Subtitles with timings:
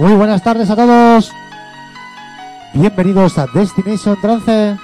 [0.00, 1.30] Muy buenas tardes a todos.
[2.72, 4.78] Bienvenidos a Destination Trance.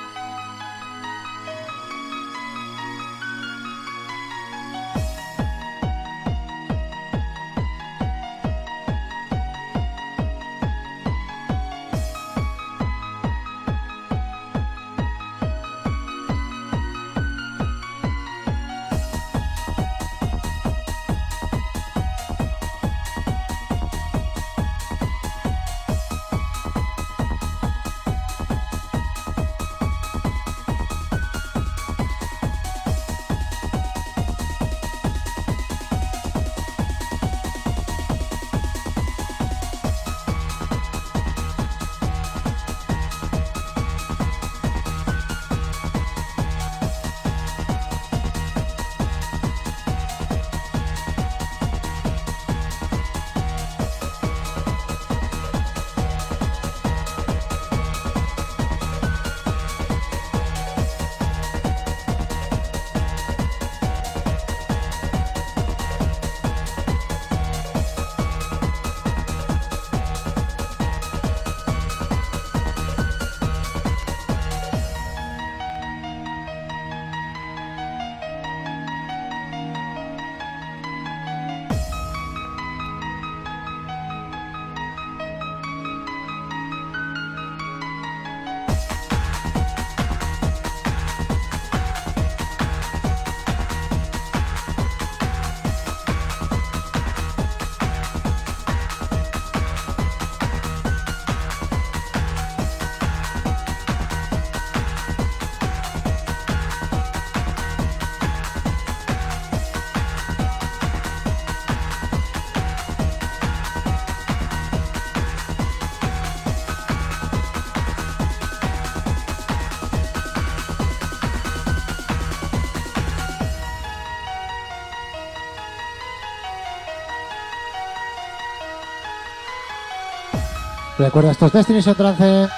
[131.06, 132.48] Recuerda estos Destination Trance.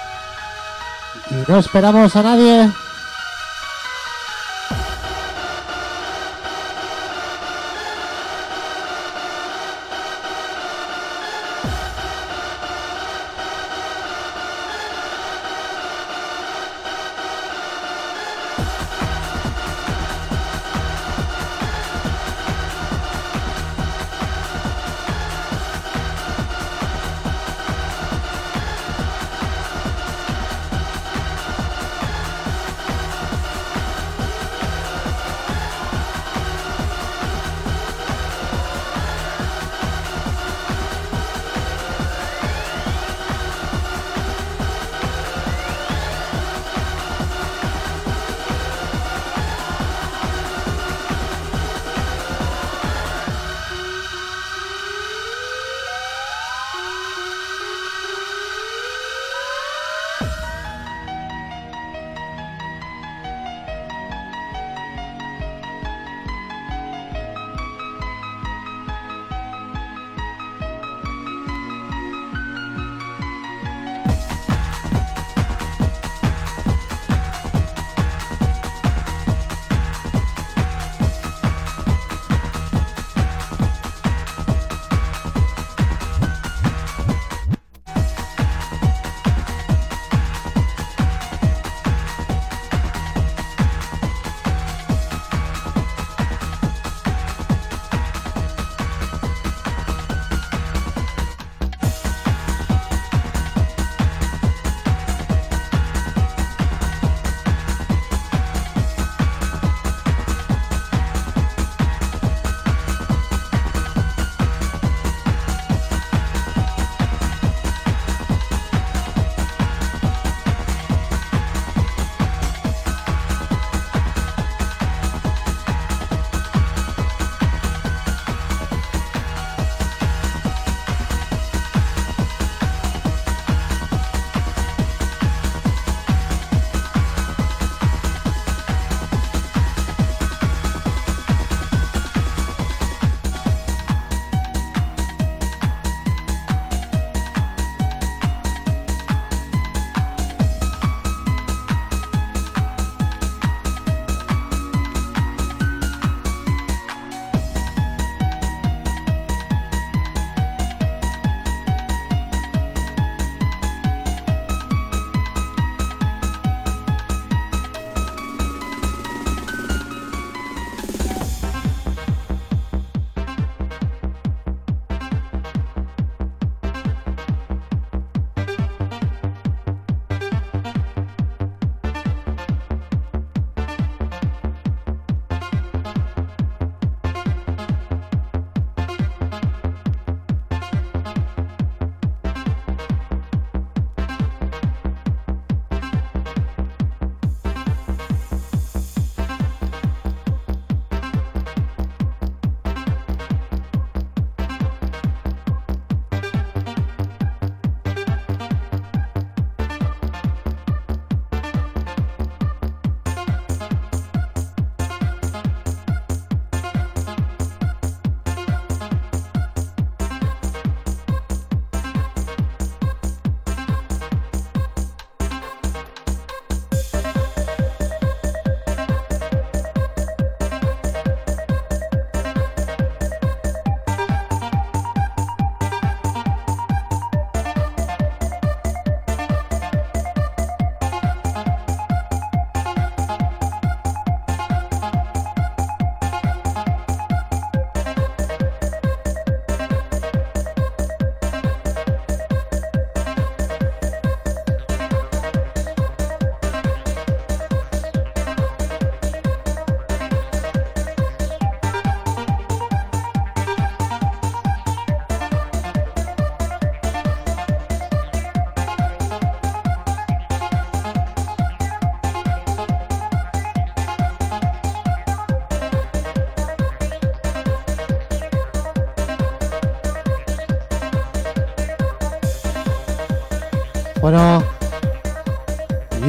[1.29, 2.67] Y no esperamos a nadie.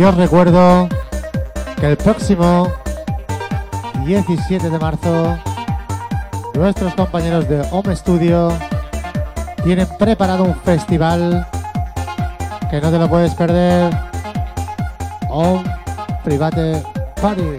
[0.00, 0.88] Y os recuerdo
[1.78, 2.73] que el próximo
[4.07, 5.37] 17 de marzo
[6.54, 8.50] nuestros compañeros de Home Studio
[9.62, 11.47] tienen preparado un festival
[12.71, 13.92] que no te lo puedes perder.
[15.28, 15.64] Home
[16.25, 16.83] Private
[17.21, 17.59] Party.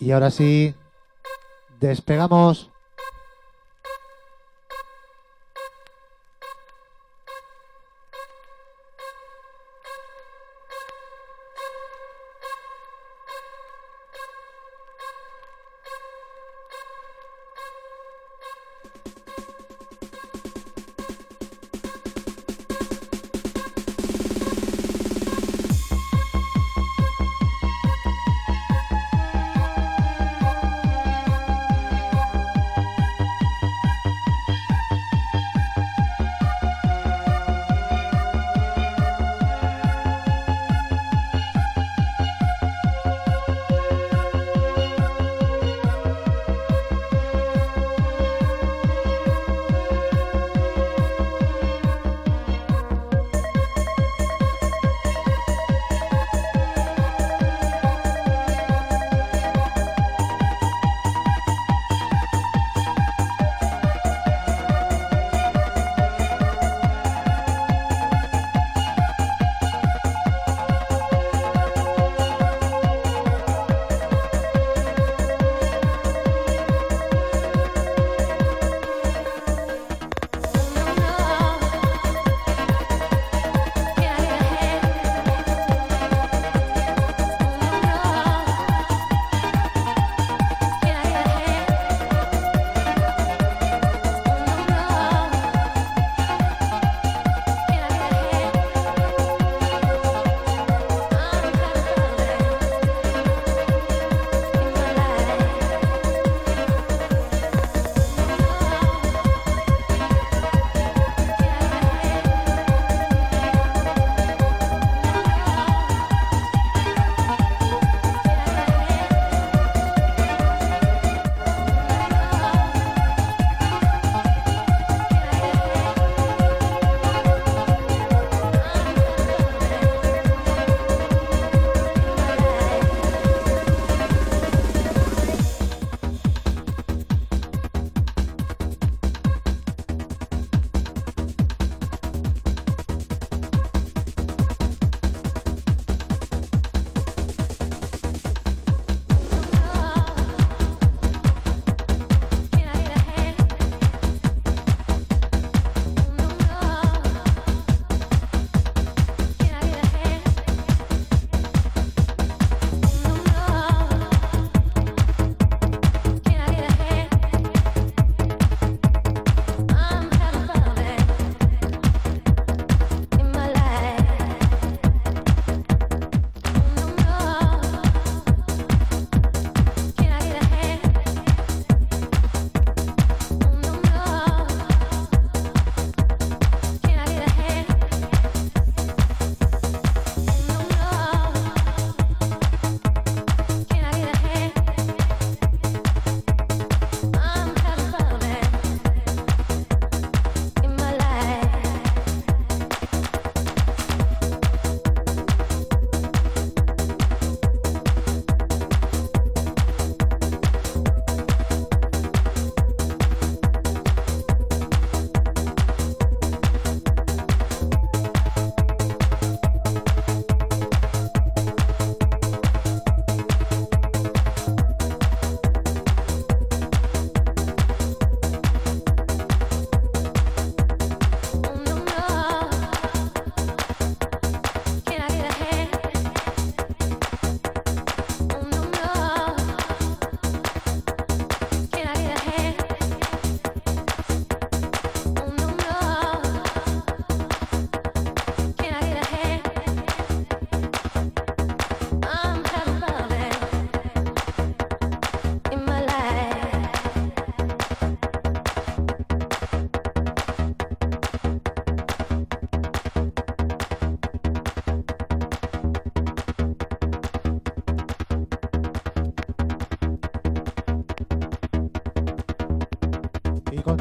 [0.00, 0.74] Y ahora sí,
[1.80, 2.71] despegamos.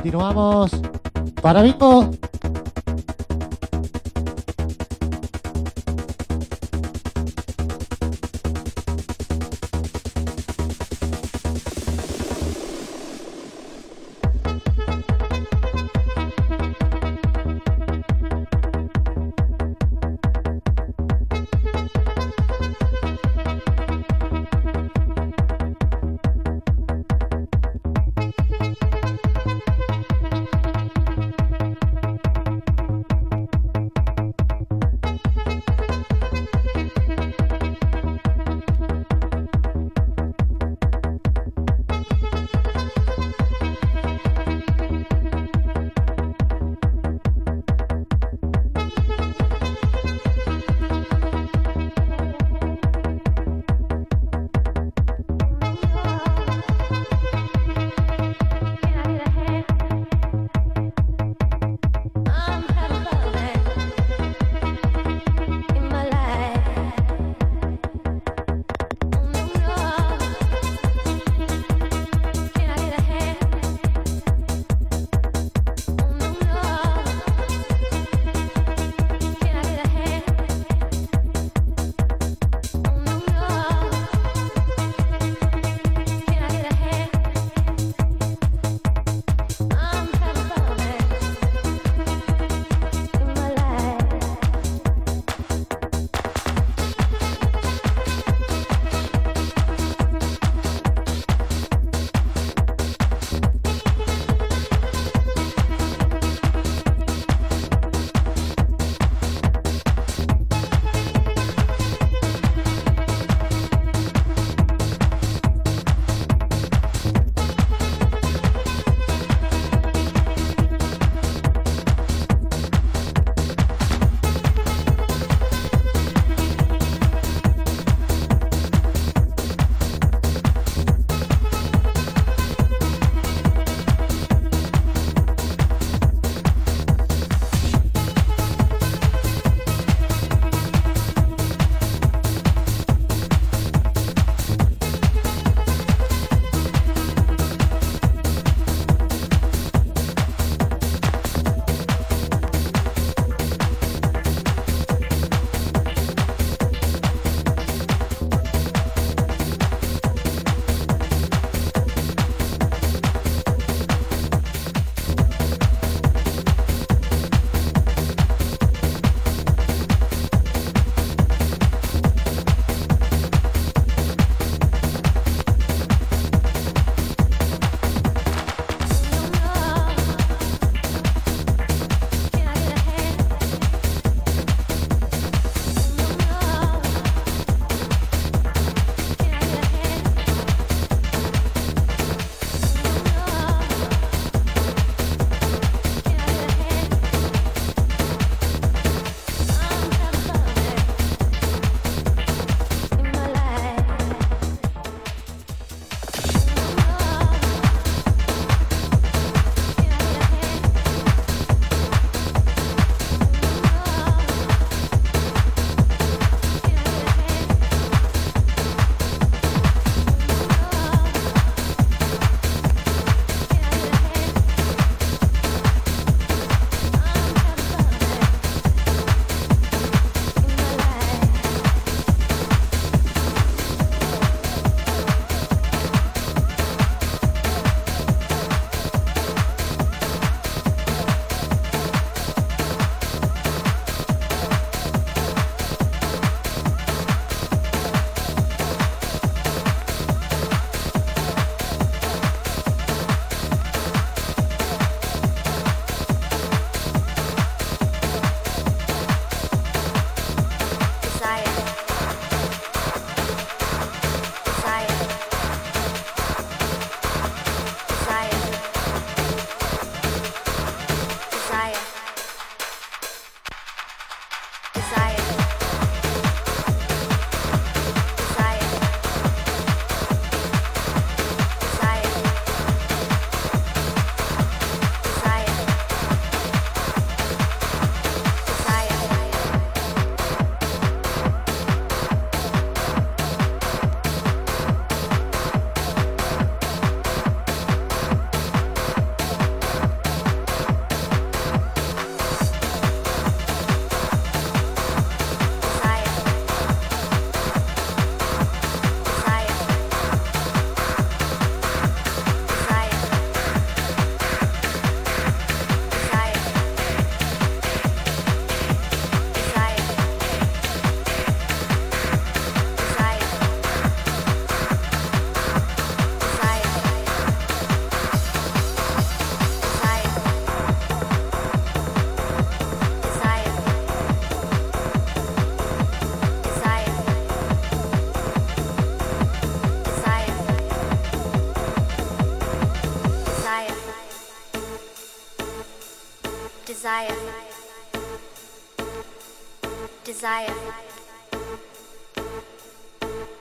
[0.01, 0.71] Continuamos
[1.43, 2.09] para Bingo.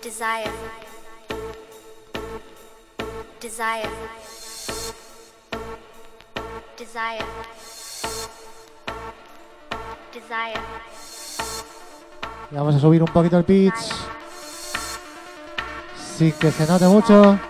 [0.02, 0.50] Desire,
[3.40, 3.90] desire,
[6.78, 7.24] desire,
[10.12, 10.60] desire.
[12.50, 13.74] Vamos a subir un poquito el pitch.
[16.16, 17.49] Sin que se note mucho.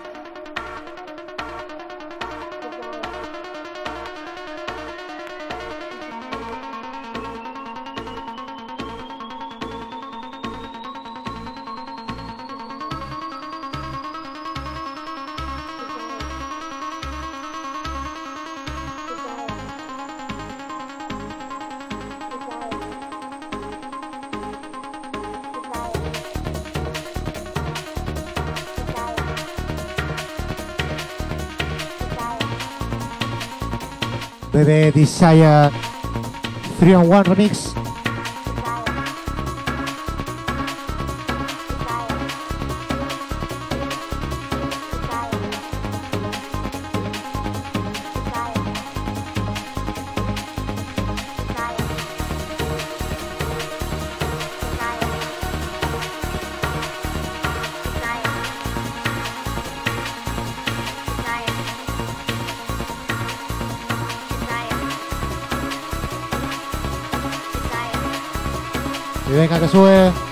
[34.71, 35.69] BB Desire
[36.79, 37.80] 3 on 1 remix.
[69.73, 70.30] Y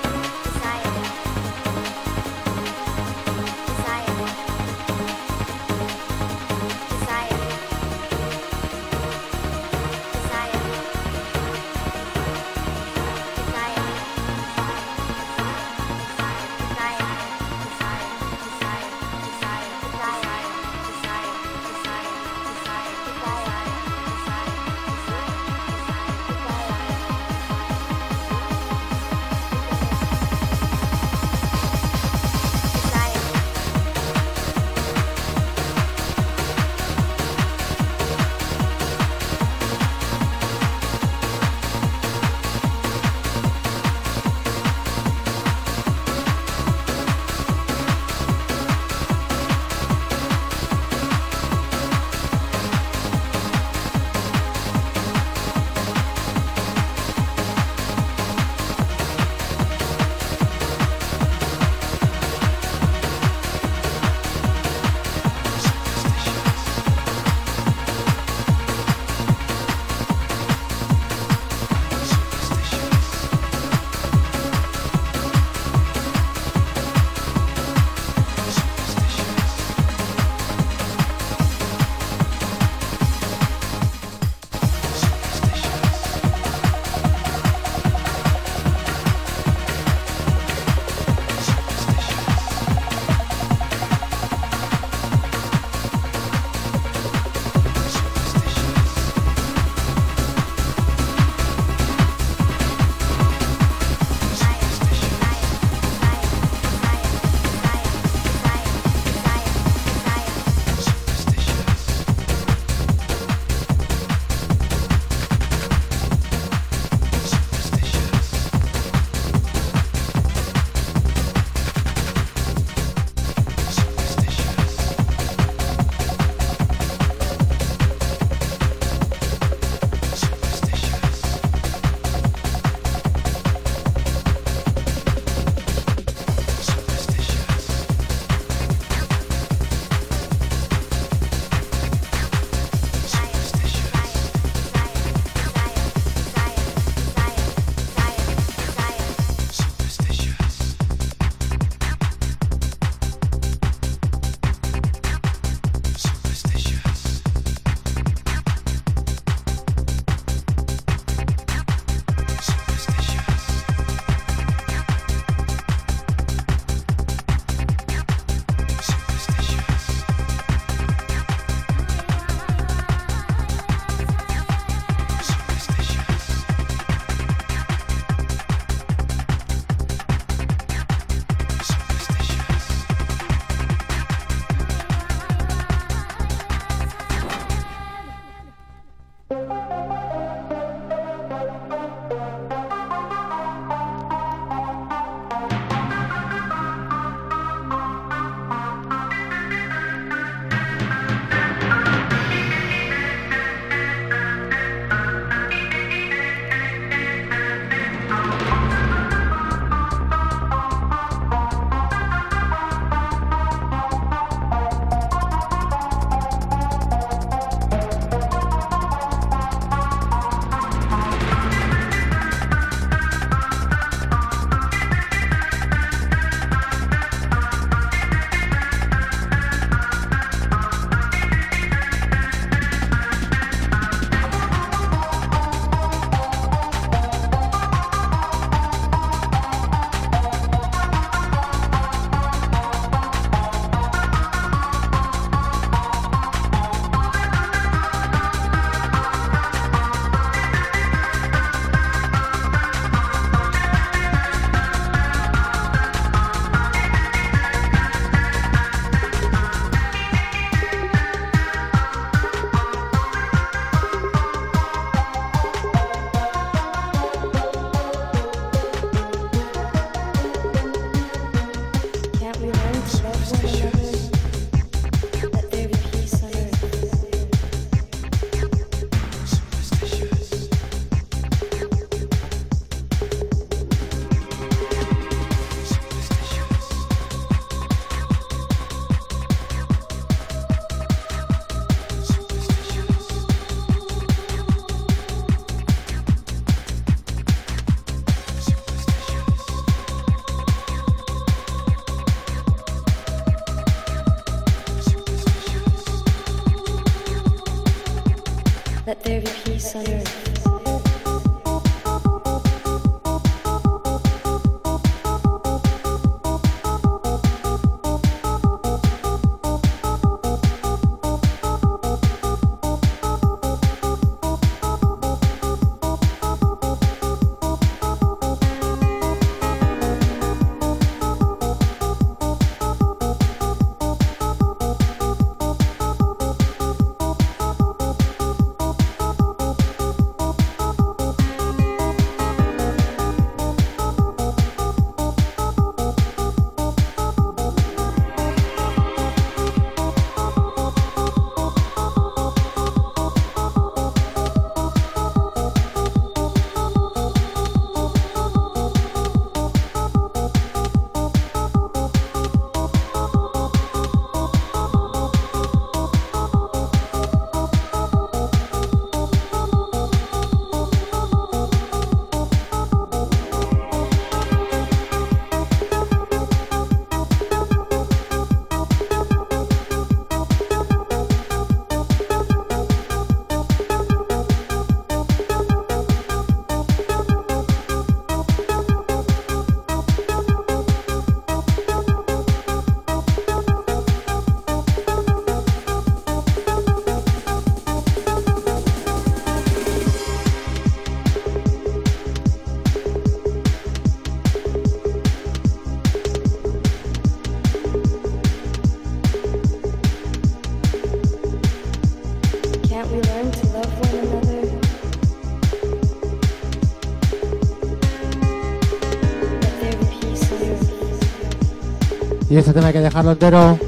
[422.40, 423.60] este tema hay que dejarlo entero.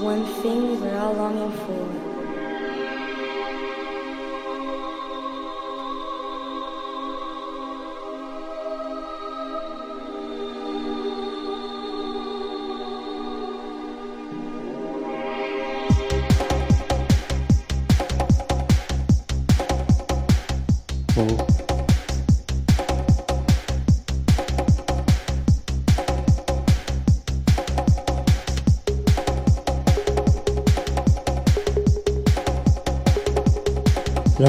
[0.00, 2.13] One thing we're all longing for.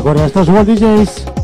[0.06, 1.35] Recuerda, estos World DJs.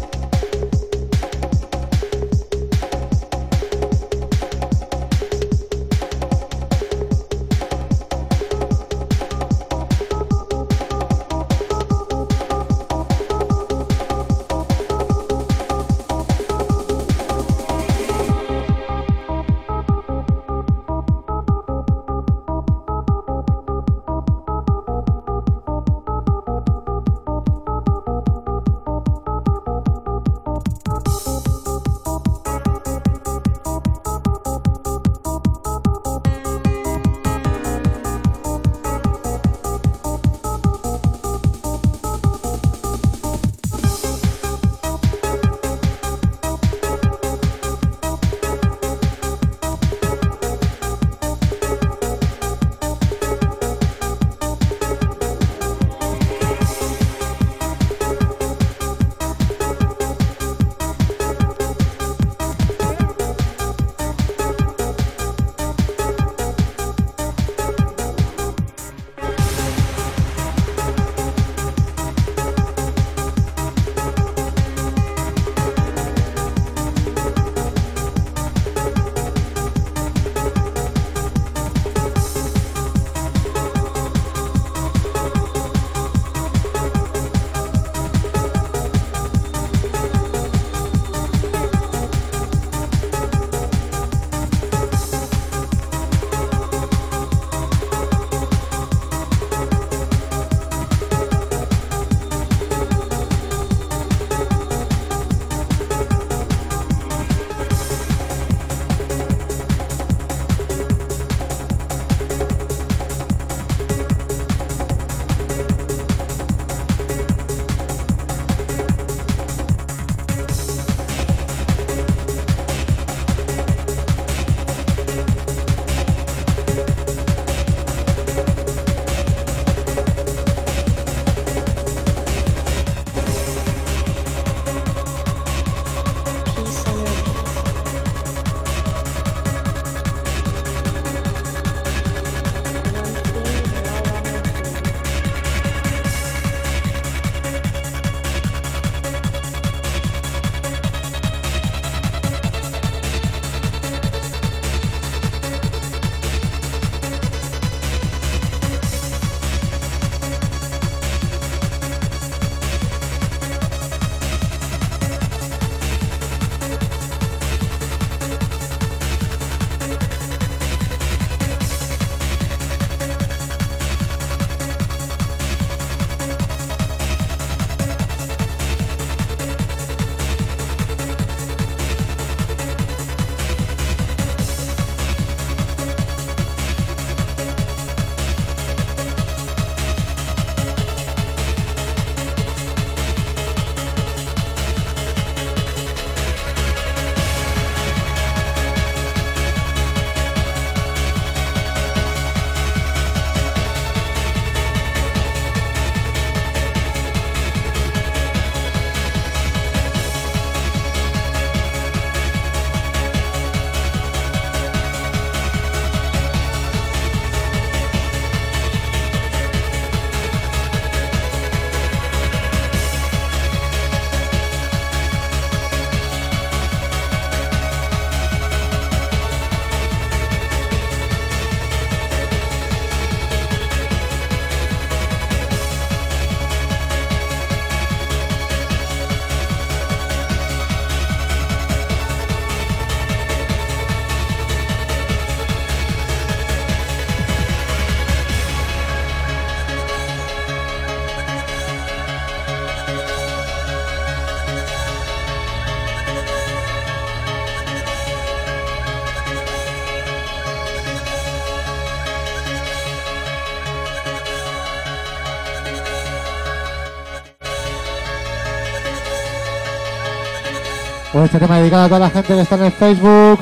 [271.11, 273.39] Por este tema dedicado a toda la gente que está en el Facebook.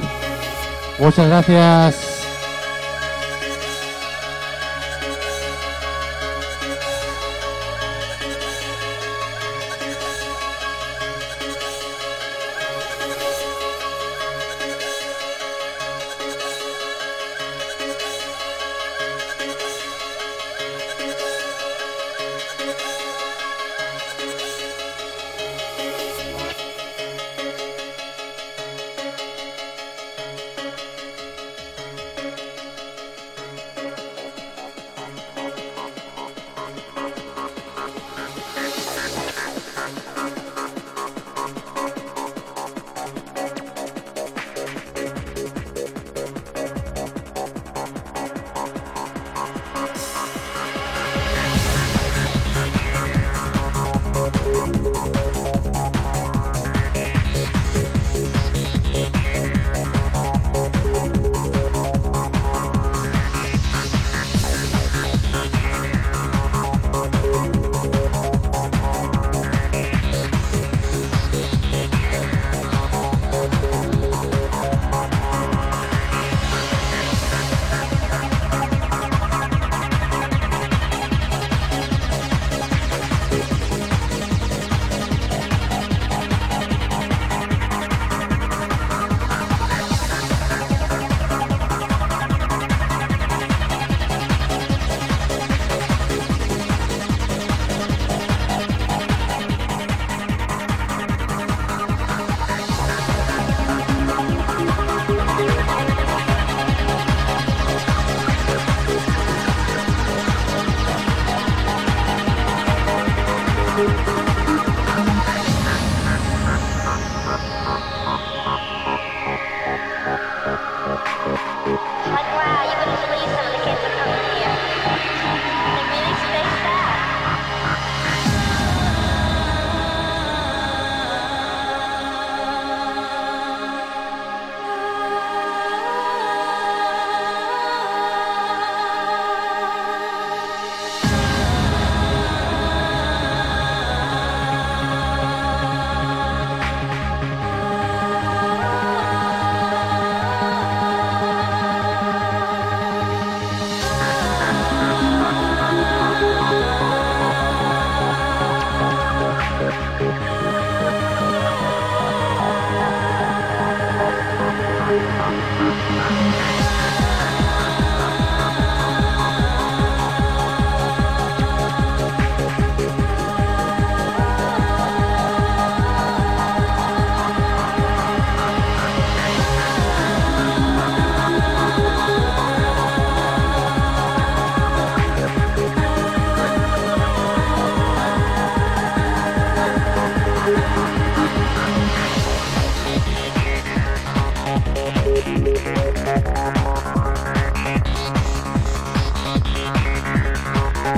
[0.98, 2.09] Muchas gracias.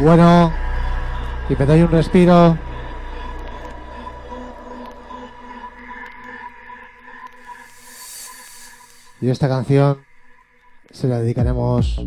[0.00, 0.52] Bueno,
[1.48, 2.56] y me doy un respiro.
[9.20, 9.98] Y esta canción
[10.92, 12.00] se la dedicaremos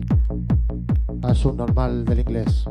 [1.22, 2.66] al subnormal del inglés.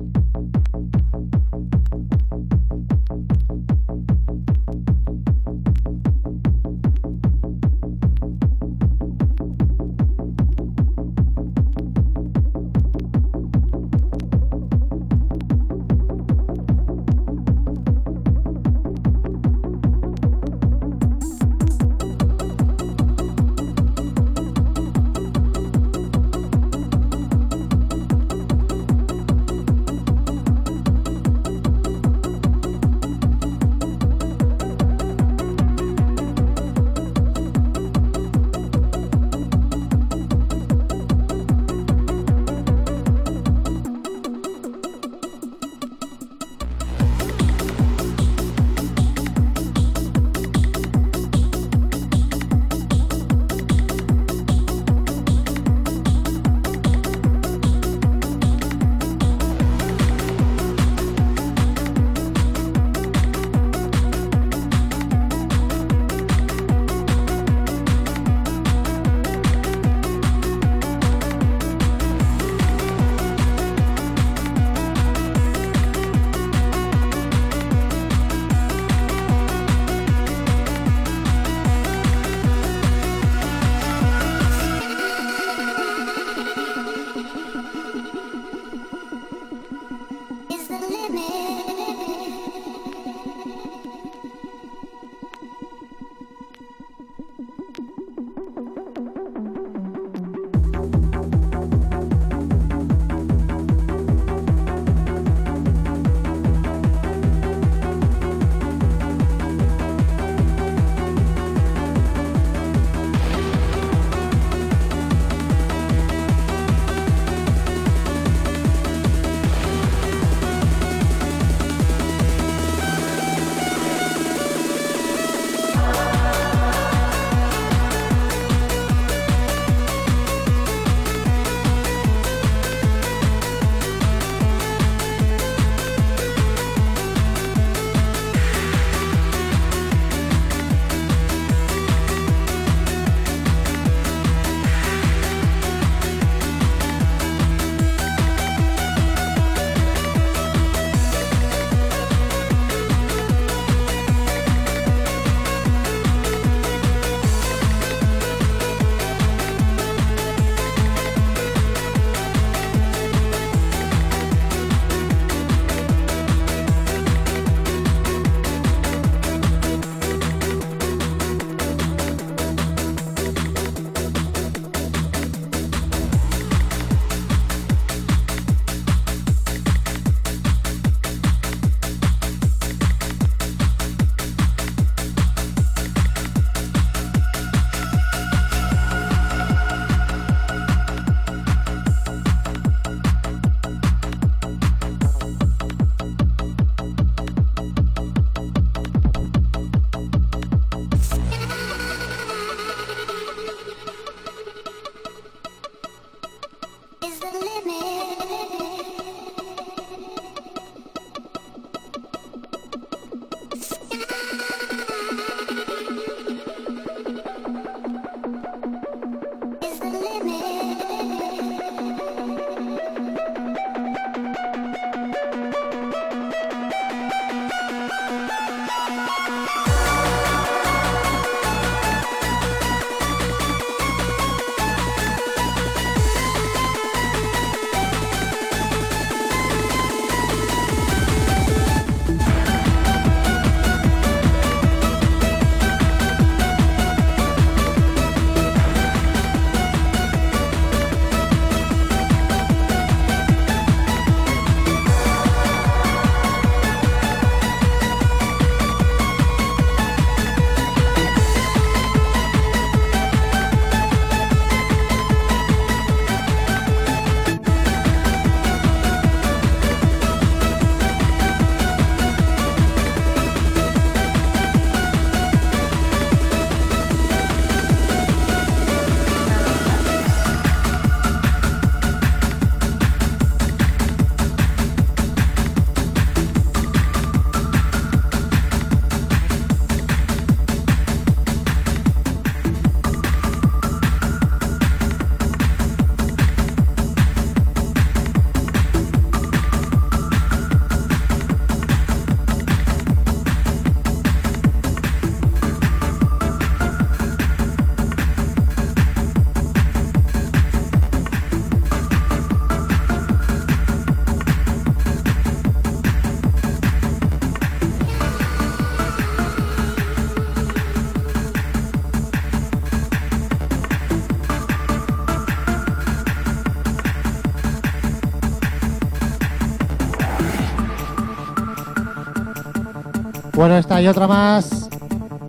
[333.40, 334.68] Bueno, esta y otra más.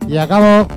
[0.06, 0.68] Y acabo.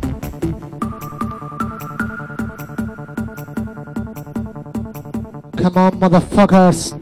[5.61, 6.97] Come on, motherfuckers.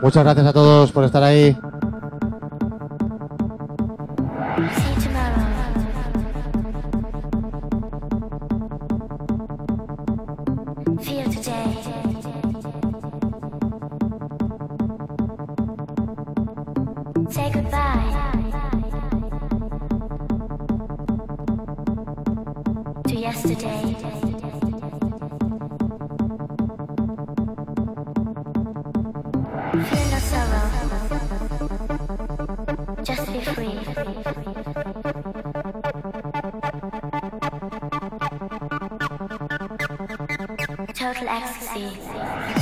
[0.00, 1.58] Muchas gracias a todos por estar ahí.
[41.02, 42.61] Total ecstasy.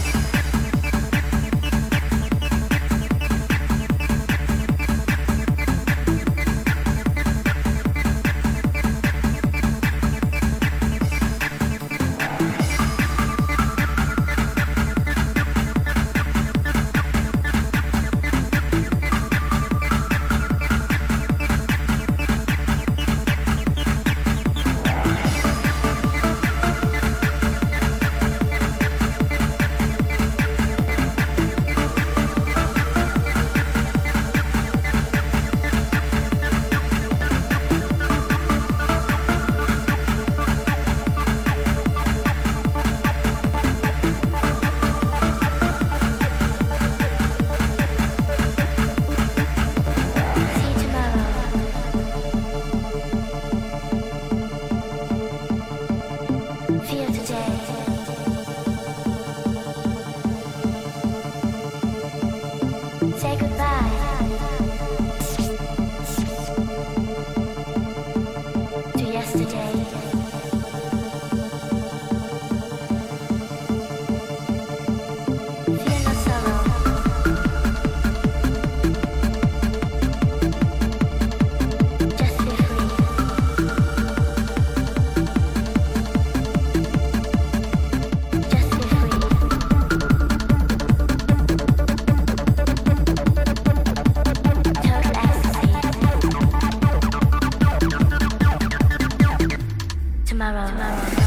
[100.53, 101.11] 拜拜。
[101.13, 101.20] 拜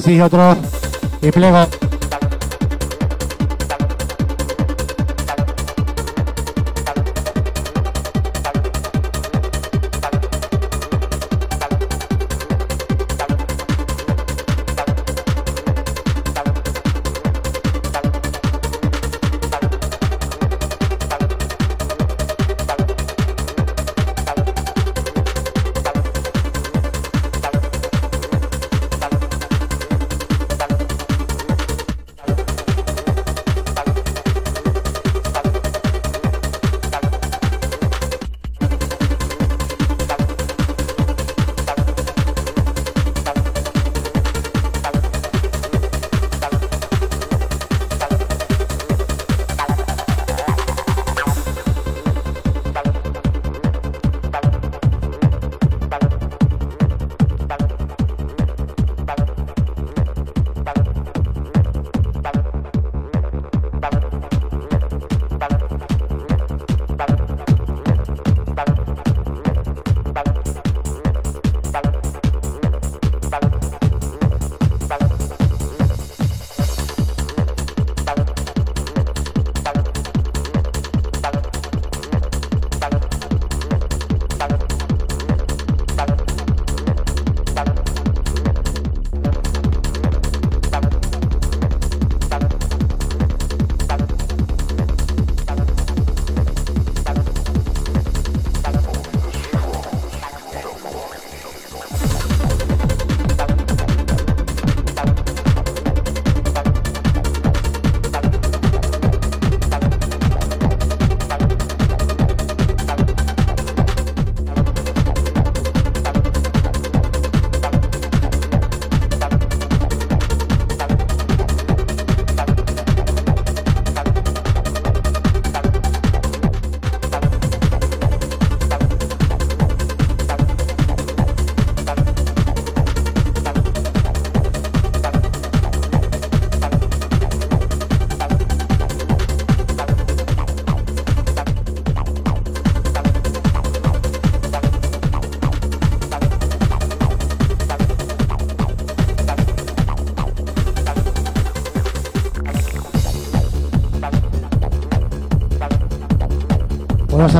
[0.00, 0.56] Y ahora sí, otro.
[1.20, 1.89] Y plego.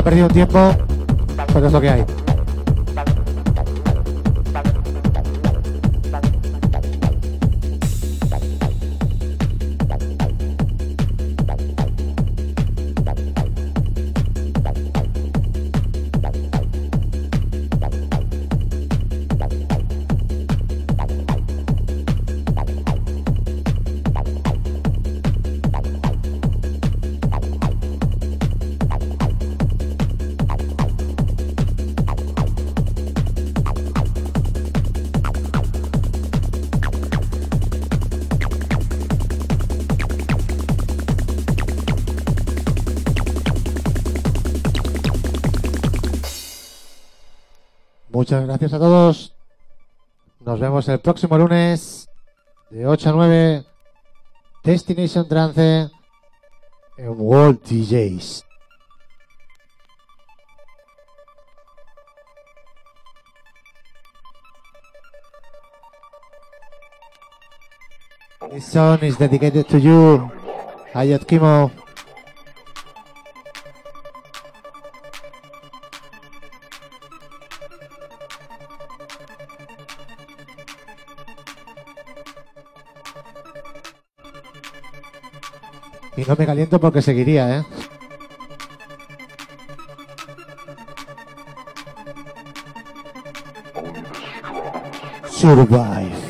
[0.01, 0.75] Ha perdido tiempo,
[1.53, 2.05] pero es lo que hay.
[48.31, 49.35] Muchas gracias a todos.
[50.39, 52.07] Nos vemos el próximo lunes
[52.69, 53.65] de 8 a 9.
[54.63, 55.89] Destination Trance
[56.95, 58.45] en World DJs.
[68.49, 70.31] This song is dedicated to you,
[70.93, 71.80] Hayat Kimo.
[86.21, 87.63] Y no me caliento porque seguiría, ¿eh?
[95.31, 96.20] Survive.